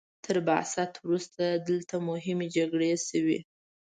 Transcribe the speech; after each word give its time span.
تر 0.25 0.37
بعثت 0.49 0.91
وروسته 1.05 1.43
دلته 1.67 1.95
مهمې 2.09 2.47
جګړې 2.55 2.91
شوي. 3.07 3.39